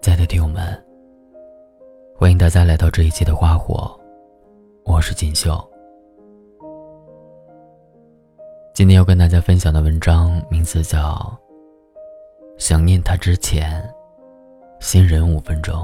[0.00, 0.62] 亲爱的听友们，
[2.16, 3.98] 欢迎大家来到这一期的花火，
[4.84, 5.58] 我是锦绣。
[8.72, 11.00] 今天要跟大家分享的文章名字叫
[12.58, 13.82] 《想念他之前，
[14.78, 15.74] 新人五分钟》。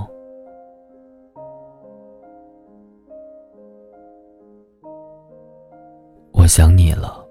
[6.33, 7.27] 我想你了，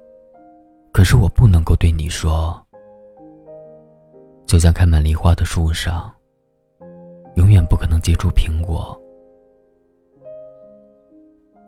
[0.91, 2.59] 可是我不能够对你说。
[4.45, 6.14] 就像开满梨花的树上，
[7.36, 9.00] 永远不可能接触苹果。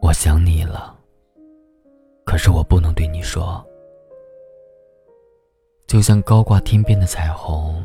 [0.02, 0.96] 我想你了，
[2.24, 3.66] 可是我不能对你说。
[5.88, 7.84] 就像高挂天边的彩虹，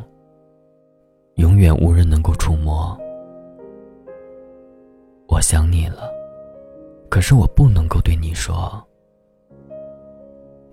[1.36, 2.98] 永远无人能够触摸。
[5.28, 6.10] 我想你了，
[7.08, 8.82] 可是我不能够对你说。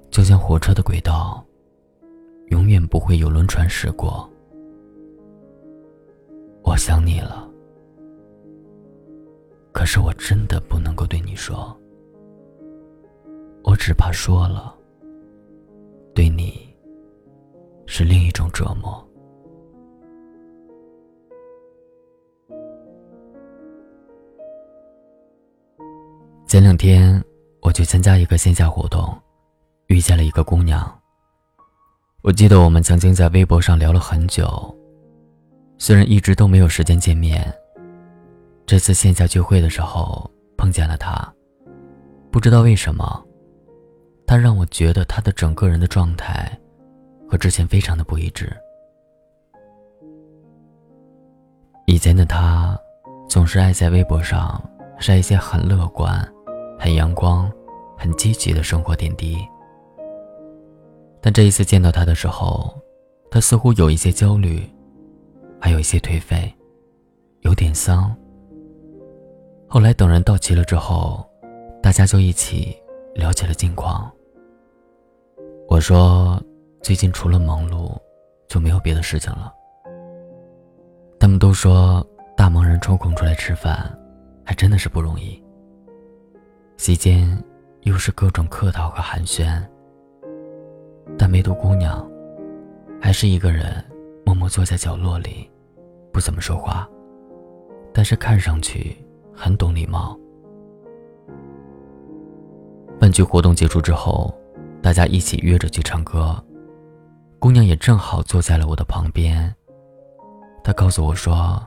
[0.10, 1.46] 就像火车的轨道，
[2.48, 4.28] 永远不会有轮船驶过。
[6.68, 7.50] 我想你了，
[9.72, 11.74] 可是我真的不能够对你说。
[13.64, 14.76] 我只怕说了，
[16.14, 16.76] 对你
[17.86, 19.02] 是另一种折磨。
[26.48, 27.24] 前两天
[27.62, 29.18] 我去参加一个线下活动。
[29.88, 30.86] 遇见了一个姑娘。
[32.24, 34.46] 我记得我们曾经在微博上聊了很久，
[35.78, 37.54] 虽然一直都没有时间见面。
[38.66, 41.34] 这次线下聚会的时候碰见了他，
[42.32, 43.24] 不知道为什么，
[44.26, 46.52] 他让我觉得他的整个人的状态
[47.30, 48.52] 和之前非常的不一致。
[51.86, 52.78] 以前的他
[53.30, 54.62] 总是爱在微博上
[55.00, 56.28] 晒一些很乐观、
[56.78, 57.50] 很阳光、
[57.98, 59.38] 很积极的生活点滴。
[61.22, 62.78] 但这一次见到他的时候，
[63.32, 64.70] 他似乎有一些焦虑，
[65.68, 66.50] 还有一些颓废，
[67.42, 68.16] 有点丧。
[69.68, 71.30] 后来等人到齐了之后，
[71.84, 72.74] 大家就一起
[73.14, 74.10] 聊起了近况。
[75.68, 76.42] 我说
[76.82, 78.00] ：“最近除了忙碌，
[78.48, 79.54] 就没有别的事情了。”
[81.20, 82.02] 他们都说
[82.38, 83.94] ：“大忙人抽空出来吃饭，
[84.46, 85.38] 还真的是不容易。”
[86.80, 87.28] 席间
[87.82, 89.62] 又是各种客套和寒暄。
[91.18, 92.10] 但梅毒姑娘，
[93.02, 93.84] 还是一个人
[94.26, 95.52] 默默坐在角落里，
[96.18, 96.90] 不怎么说话。
[97.94, 98.98] 但是看上去
[99.32, 100.18] 很懂礼貌。
[103.00, 104.36] 饭局活动结束之后，
[104.82, 106.44] 大家一起约着去唱歌，
[107.38, 109.56] 姑娘也正好坐在了我的旁边。
[110.64, 111.64] 她告诉我说，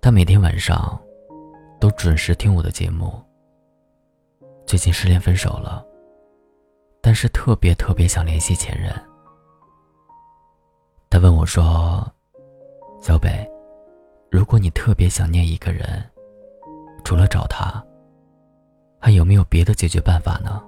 [0.00, 1.00] 她每天晚上
[1.78, 3.14] 都准时听我的节目。
[4.66, 5.86] 最近失恋分手了。
[7.00, 8.92] 但是特别特别想联系前任。
[11.08, 12.04] 他问我说
[13.06, 13.48] ：“小北，
[14.32, 16.02] 如果你特别想念一个人，
[17.04, 17.80] 除了找他，
[18.98, 20.60] 还有没有别的解决办法呢？”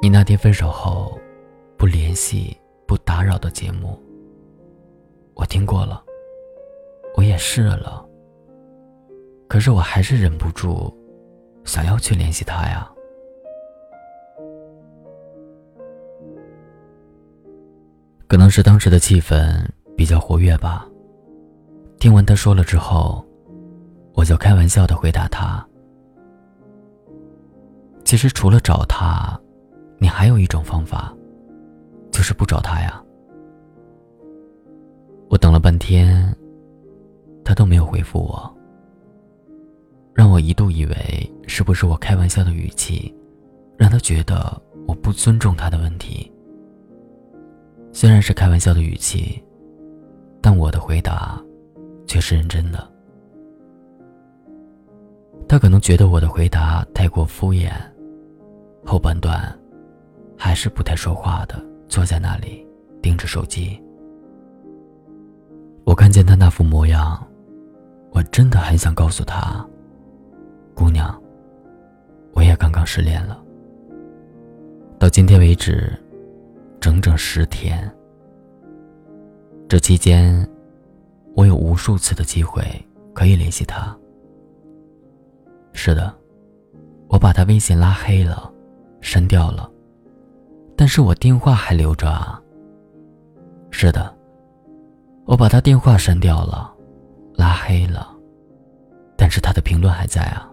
[0.00, 1.18] 你那天分手后
[1.76, 2.56] 不联系、
[2.86, 4.00] 不打扰的节目，
[5.34, 6.04] 我听过了，
[7.16, 8.06] 我也试了。
[9.48, 10.96] 可是我还是忍不住
[11.64, 12.88] 想要去联系他呀。
[18.30, 19.60] 可能是当时的气氛
[19.96, 20.86] 比较活跃吧。
[21.98, 23.26] 听完他说了之后，
[24.14, 25.66] 我就开玩笑的回答他
[28.06, 29.36] ：“其实除了找他，
[29.98, 31.12] 你还有一种方法，
[32.12, 33.02] 就是不找他呀。”
[35.28, 36.32] 我等了半天，
[37.44, 38.56] 他都没有回复我，
[40.14, 43.12] 让我一度以为是不是我开玩笑的语气，
[43.76, 46.32] 让他觉得我不尊重他的问题。
[47.92, 49.42] 虽然是开玩笑的语气，
[50.40, 51.42] 但我的回答
[52.06, 52.88] 却是认真的。
[55.48, 57.72] 他可能觉得我的回答太过敷衍，
[58.84, 59.52] 后半段
[60.38, 62.64] 还是不太说话的，坐在那里
[63.02, 63.80] 盯着手机。
[65.84, 67.26] 我看见他那副模样，
[68.12, 69.66] 我真的很想告诉他
[70.74, 71.20] ：“姑娘，
[72.32, 73.42] 我也刚刚失恋了。
[74.98, 75.92] 到今天为止。”
[76.80, 77.88] 整整十天，
[79.68, 80.48] 这期间，
[81.36, 82.62] 我有无数次的机会
[83.14, 83.94] 可以联系他。
[85.74, 86.12] 是的，
[87.08, 88.50] 我把他微信拉黑了，
[89.02, 89.70] 删掉了，
[90.74, 92.40] 但是我电话还留着啊。
[93.70, 94.16] 是的，
[95.26, 96.74] 我把他电话删掉了，
[97.34, 98.08] 拉黑了，
[99.18, 100.50] 但是他的评论还在啊。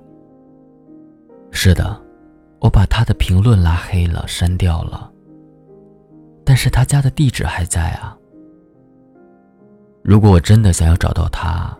[1.51, 1.99] 是的，
[2.59, 5.09] 我把他的评论拉黑了，删掉了。
[6.47, 8.17] 但是他家的地址还在啊。
[10.01, 11.77] 如果我真的想要找到他，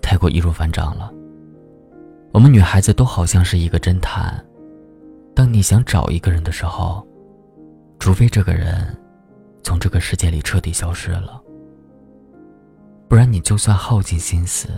[0.00, 1.12] 太过易如反掌了。
[2.32, 4.32] 我们女孩子都好像是一个侦探，
[5.34, 7.04] 当你想找一个人的时候，
[7.98, 8.96] 除非这个人
[9.64, 11.42] 从这个世界里彻底消失了，
[13.08, 14.68] 不然你就算耗尽心思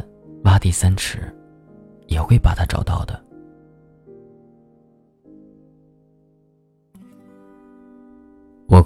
[0.44, 1.30] 挖地三尺，
[2.06, 3.27] 也会把他找到的。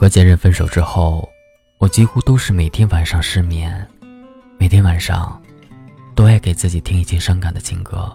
[0.02, 1.30] 和前任分手之后，
[1.78, 3.88] 我几乎都是每天晚上失眠，
[4.58, 5.40] 每天晚上
[6.16, 8.12] 都爱给自己听一些伤感的情歌。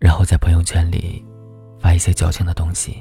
[0.00, 1.24] 然后在朋友圈里
[1.78, 3.00] 发一些矫情的东西。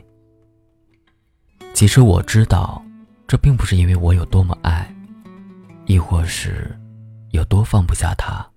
[1.73, 2.79] 其实我知道，
[3.27, 4.87] 这并不是因为我有多么爱，
[5.87, 6.79] 亦或是
[7.31, 8.47] 有多放不下他，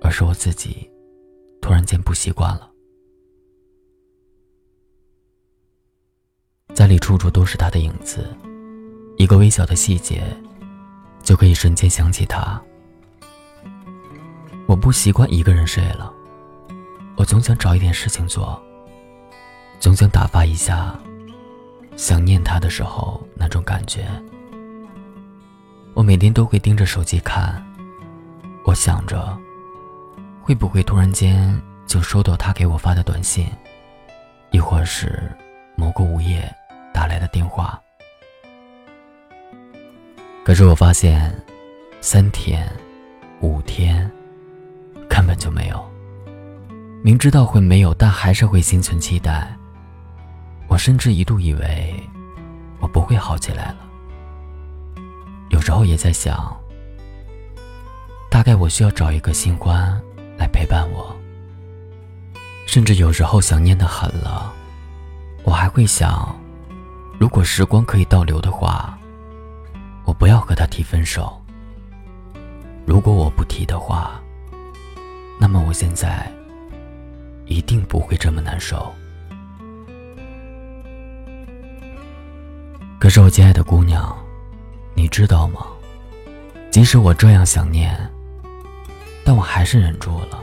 [0.00, 0.90] 而是我自己
[1.60, 2.70] 突然间不习惯了。
[6.76, 8.36] 家里处处都是他的影子，
[9.16, 10.22] 一个微小的细节
[11.22, 12.60] 就可以瞬间想起他。
[14.66, 16.12] 我不习惯一个人睡了。
[17.16, 18.62] 我总想找一点事情做，
[19.80, 20.94] 总想打发一下
[21.96, 24.06] 想念他的时候那种感觉。
[25.94, 27.66] 我每天都会盯着手机看，
[28.66, 29.34] 我想着
[30.42, 33.48] 会不会突然间就收到他给我发的短信，
[34.50, 35.34] 亦或是
[35.74, 36.54] 某个午夜
[36.96, 37.78] 打来的电话。
[40.42, 41.30] 可是我发现，
[42.00, 42.66] 三天、
[43.42, 44.10] 五天，
[45.06, 45.84] 根本就没有。
[47.04, 49.54] 明知道会没有，但还是会心存期待。
[50.68, 51.94] 我甚至一度以为
[52.80, 53.76] 我不会好起来了。
[55.50, 56.56] 有时候也在想，
[58.30, 60.00] 大概我需要找一个新欢
[60.38, 61.14] 来陪伴我。
[62.66, 64.50] 甚至有时候想念的很了，
[65.44, 66.34] 我还会想，
[67.18, 68.98] 如果时光可以倒流的话，
[70.04, 71.40] 我不要和他提分手。
[72.86, 74.20] 如果我不提的话，
[75.38, 76.30] 那么我现在。
[77.48, 78.92] 一定不会这么难受。
[82.98, 84.16] 可是我亲爱的姑娘，
[84.94, 85.64] 你知道吗？
[86.72, 87.96] 即使我这样想念，
[89.24, 90.40] 但我还是忍住了。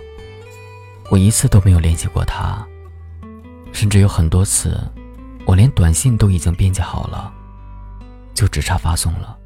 [1.09, 2.65] 我一次都没有联系过他，
[3.73, 4.79] 甚至有很多次，
[5.45, 7.31] 我连短信都已经编辑好了，
[8.33, 9.37] 就只差发送了。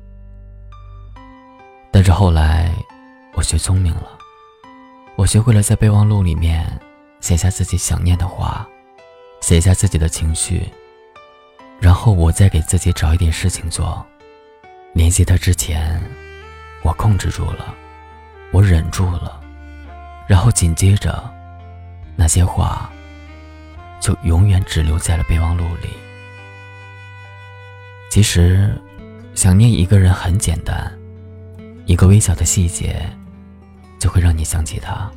[1.92, 2.72] 但是后来，
[3.34, 4.18] 我学聪明了，
[5.16, 6.66] 我学会了在备忘录里面。
[7.20, 8.66] 写下自己想念的话，
[9.42, 10.72] 写下自己的情绪，
[11.80, 14.06] 然后我再给自己找一点事情做。
[14.94, 16.00] 联系他之前，
[16.84, 17.74] 我控制住了，
[18.52, 19.42] 我忍住了，
[20.28, 21.28] 然后紧接着，
[22.16, 22.88] 那些话
[24.00, 25.90] 就永远只留在了备忘录里。
[28.10, 28.74] 其实，
[29.36, 30.92] 想念一个人很简单，
[31.86, 33.06] 一个微小的细节，
[34.00, 35.12] 就会让你想起他。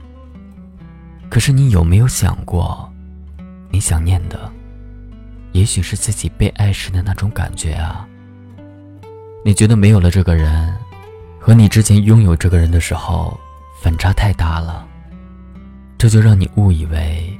[1.28, 2.90] 可是你有没有想过，
[3.70, 4.50] 你想念的，
[5.52, 8.06] 也许是自己被爱时的那种感觉啊？
[9.44, 10.76] 你觉得没有了这个人，
[11.38, 13.38] 和你之前拥有这个人的时候，
[13.80, 14.86] 反差太大了，
[15.96, 17.32] 这就让你误以为，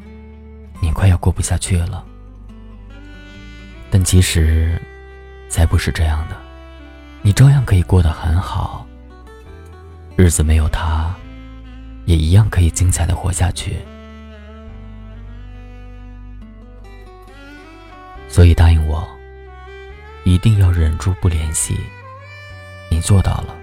[0.80, 2.04] 你快要过不下去了。
[3.90, 4.80] 但其实，
[5.48, 6.36] 才不是这样的，
[7.22, 8.86] 你照样可以过得很好。
[10.16, 11.14] 日子没有他。
[12.06, 13.76] 也一样可以精彩的活下去，
[18.26, 19.06] 所以答应我，
[20.24, 21.78] 一定要忍住不联系。
[22.90, 23.54] 你做到了，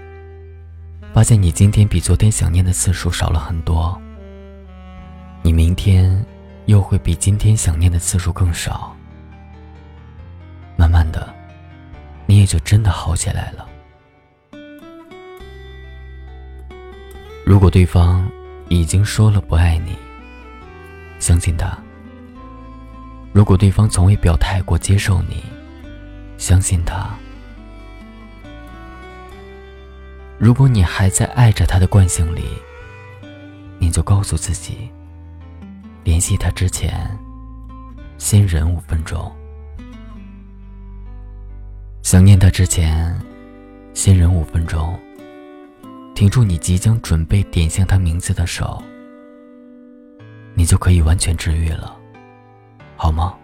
[1.12, 4.00] 发现你今天比昨天想念的次数少了很多，
[5.42, 6.24] 你明天
[6.68, 8.94] 又会比今天想念的次数更少，
[10.76, 11.34] 慢慢的，
[12.26, 13.66] 你也就真的好起来了。
[17.46, 18.30] 如果对方
[18.68, 19.96] 已经说了不爱你，
[21.18, 21.68] 相信他；
[23.32, 25.42] 如果对方从未表态过接受你，
[26.36, 27.14] 相信他；
[30.36, 32.44] 如果你还在爱着他的惯性里，
[33.78, 34.90] 你就告诉自己：
[36.08, 37.06] 联系他之前，
[38.16, 39.30] 先忍五分钟；
[42.02, 43.14] 想念他之前，
[43.92, 44.98] 先忍五分钟。
[46.14, 48.82] 停住你即将准备点向他名字的手，
[50.54, 51.94] 你就可以完全治愈了，
[52.96, 53.37] 好吗？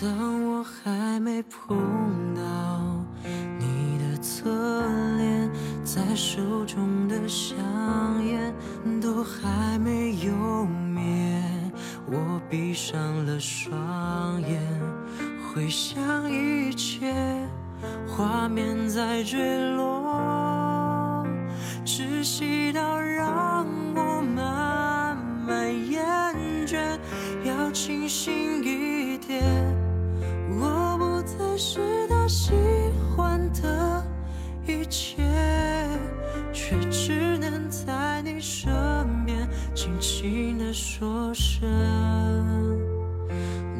[0.00, 1.76] 当我还没碰
[2.32, 2.40] 到
[3.58, 4.48] 你的侧
[5.16, 5.50] 脸，
[5.82, 7.56] 在手中的香
[8.24, 8.54] 烟
[9.00, 11.42] 都还没有灭，
[12.06, 14.62] 我闭上了双眼，
[15.52, 17.12] 回想一切
[18.06, 21.26] 画面在坠落，
[21.84, 26.06] 窒息到让我慢慢厌
[26.68, 26.96] 倦，
[27.42, 28.87] 要清醒一。
[31.58, 32.52] 是他喜
[33.16, 34.06] 欢的
[34.64, 35.24] 一切，
[36.52, 38.70] 却只能在你身
[39.26, 39.36] 边
[39.74, 41.68] 轻轻地说声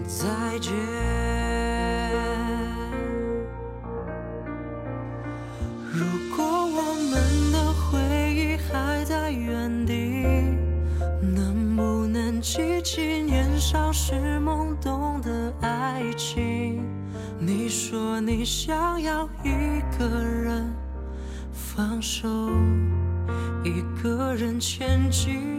[0.05, 0.27] 再
[0.59, 0.73] 见。
[5.93, 6.05] 如
[6.37, 10.25] 果我们的回忆还在原地，
[11.21, 14.41] 能不能记起年少时
[18.29, 20.71] 你想要一个人
[21.51, 22.29] 放手，
[23.65, 25.57] 一个人前进。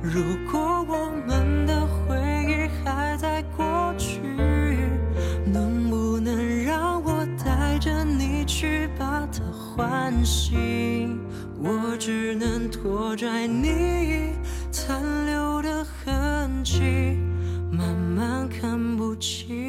[0.00, 4.20] 如果我们的回忆还在过去，
[5.44, 11.18] 能不能让我带着你去把它唤醒？
[11.60, 14.34] 我只能拖拽你
[14.70, 17.18] 残留的痕迹，
[17.74, 19.61] 慢慢看不清。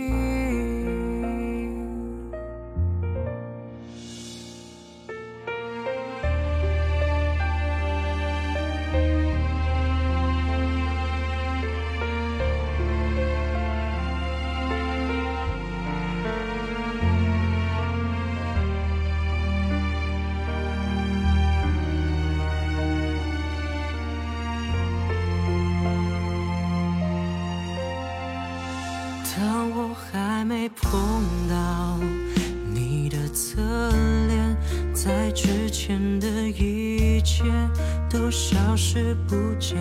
[29.65, 31.97] 我还没碰到
[32.73, 33.61] 你的侧
[34.27, 34.57] 脸，
[34.93, 37.43] 在之前的一切
[38.09, 39.77] 都消失不见。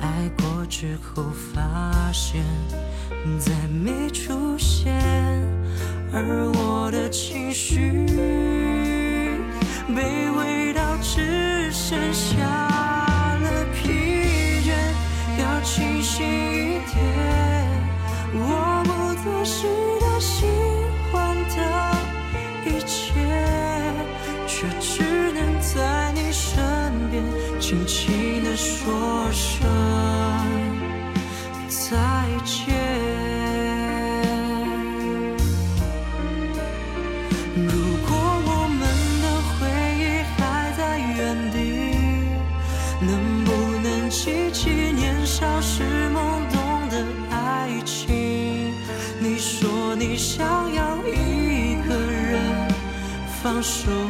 [0.00, 2.42] 爱过之后发现
[3.38, 4.92] 再没出现，
[6.12, 8.06] 而我的情绪
[9.88, 12.61] 卑微到只剩下
[53.62, 54.01] 手，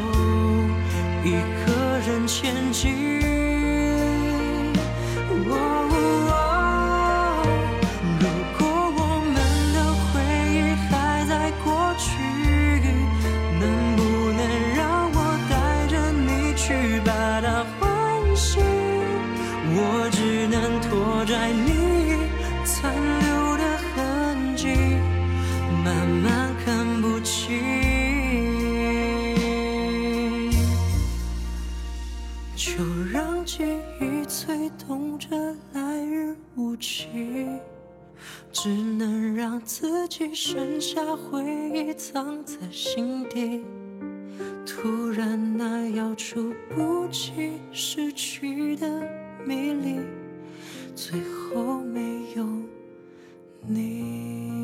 [37.14, 37.47] 雨
[38.52, 43.64] 只能让自己剩下回忆藏在心底
[44.64, 48.88] 突然那要触不及失去的
[49.45, 50.00] 迷离
[50.95, 52.47] 最后没有
[53.66, 54.62] 你。